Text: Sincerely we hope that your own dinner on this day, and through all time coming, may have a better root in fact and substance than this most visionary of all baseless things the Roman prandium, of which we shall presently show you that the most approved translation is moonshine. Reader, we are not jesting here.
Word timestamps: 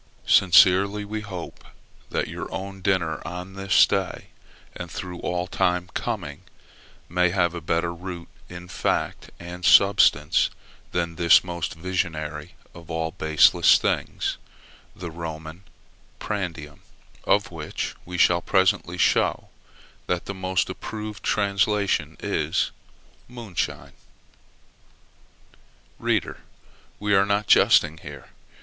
Sincerely 0.25 1.05
we 1.05 1.21
hope 1.21 1.63
that 2.09 2.27
your 2.27 2.51
own 2.51 2.81
dinner 2.81 3.21
on 3.23 3.53
this 3.53 3.85
day, 3.85 4.29
and 4.75 4.89
through 4.89 5.19
all 5.19 5.45
time 5.45 5.91
coming, 5.93 6.41
may 7.07 7.29
have 7.29 7.53
a 7.53 7.61
better 7.61 7.93
root 7.93 8.27
in 8.49 8.67
fact 8.67 9.29
and 9.39 9.63
substance 9.63 10.49
than 10.91 11.17
this 11.17 11.43
most 11.43 11.75
visionary 11.75 12.55
of 12.73 12.89
all 12.89 13.11
baseless 13.11 13.77
things 13.77 14.39
the 14.95 15.11
Roman 15.11 15.65
prandium, 16.19 16.79
of 17.25 17.51
which 17.51 17.93
we 18.03 18.17
shall 18.17 18.41
presently 18.41 18.97
show 18.97 19.49
you 19.51 20.03
that 20.07 20.25
the 20.25 20.33
most 20.33 20.67
approved 20.67 21.21
translation 21.21 22.17
is 22.21 22.71
moonshine. 23.27 23.93
Reader, 25.99 26.39
we 26.99 27.13
are 27.13 27.23
not 27.27 27.45
jesting 27.45 27.99
here. 27.99 28.29